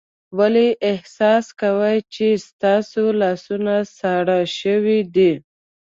[0.37, 5.31] ولې احساس کوئ چې ستاسو لاسونه ساړه شوي دي؟